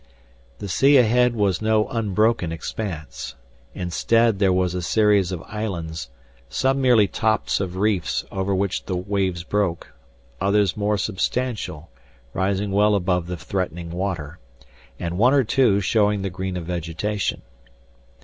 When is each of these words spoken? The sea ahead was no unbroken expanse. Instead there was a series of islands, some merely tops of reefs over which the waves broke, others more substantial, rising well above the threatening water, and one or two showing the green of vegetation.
The 0.57 0.67
sea 0.67 0.97
ahead 0.97 1.35
was 1.35 1.61
no 1.61 1.87
unbroken 1.89 2.51
expanse. 2.51 3.35
Instead 3.75 4.39
there 4.39 4.51
was 4.51 4.73
a 4.73 4.81
series 4.81 5.31
of 5.31 5.43
islands, 5.43 6.09
some 6.49 6.81
merely 6.81 7.07
tops 7.07 7.59
of 7.59 7.75
reefs 7.75 8.25
over 8.31 8.55
which 8.55 8.85
the 8.87 8.95
waves 8.95 9.43
broke, 9.43 9.93
others 10.41 10.75
more 10.75 10.97
substantial, 10.97 11.91
rising 12.33 12.71
well 12.71 12.95
above 12.95 13.27
the 13.27 13.37
threatening 13.37 13.91
water, 13.91 14.39
and 14.99 15.19
one 15.19 15.35
or 15.35 15.43
two 15.43 15.79
showing 15.81 16.23
the 16.23 16.31
green 16.31 16.57
of 16.57 16.65
vegetation. 16.65 17.43